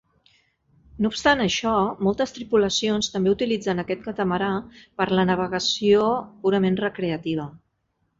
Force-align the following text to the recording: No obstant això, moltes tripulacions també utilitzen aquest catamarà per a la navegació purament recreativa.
No 1.05 1.09
obstant 1.09 1.41
això, 1.43 1.73
moltes 2.07 2.33
tripulacions 2.37 3.09
també 3.15 3.33
utilitzen 3.35 3.81
aquest 3.83 4.01
catamarà 4.07 4.49
per 4.79 5.07
a 5.07 5.11
la 5.21 5.27
navegació 5.33 6.09
purament 6.47 6.81
recreativa. 6.85 7.47